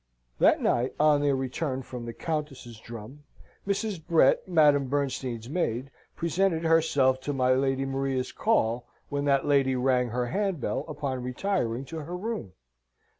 [0.39, 3.21] That night, on their return from the Countess's drum,
[3.67, 4.03] Mrs.
[4.03, 10.07] Brett, Madame Bernstein's maid, presented herself to my Lady Maria's call, when that lady rang
[10.09, 12.53] her hand bell upon retiring to her room.